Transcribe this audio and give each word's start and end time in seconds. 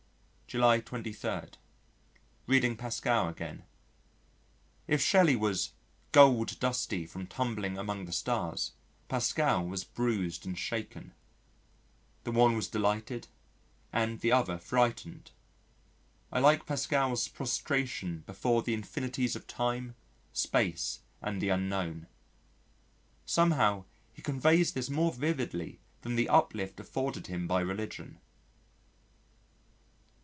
July 0.47 0.81
23. 0.81 1.43
Reading 2.45 2.75
Pascal 2.75 3.29
again. 3.29 3.63
If 4.85 5.01
Shelley 5.01 5.37
was 5.37 5.71
"gold 6.11 6.59
dusty 6.59 7.05
from 7.05 7.25
tumbling 7.27 7.77
among 7.77 8.03
the 8.03 8.11
stars," 8.11 8.73
Pascal 9.07 9.65
was 9.65 9.85
bruised 9.85 10.45
and 10.45 10.57
shaken. 10.59 11.13
The 12.25 12.33
one 12.33 12.53
was 12.57 12.67
delighted, 12.67 13.29
and 13.93 14.19
the 14.19 14.33
other 14.33 14.57
frightened. 14.57 15.31
I 16.33 16.41
like 16.41 16.65
Pascal's 16.65 17.29
prostration 17.29 18.23
before 18.25 18.61
the 18.61 18.73
infinities 18.73 19.37
of 19.37 19.47
Time, 19.47 19.95
Space 20.33 20.99
and 21.21 21.41
the 21.41 21.47
Unknown. 21.47 22.07
Somehow, 23.25 23.85
he 24.11 24.21
conveys 24.21 24.73
this 24.73 24.89
more 24.89 25.13
vividly 25.13 25.79
than 26.01 26.17
the 26.17 26.27
uplift 26.27 26.77
afforded 26.81 27.27
him 27.27 27.47
by 27.47 27.61
religion. 27.61 28.19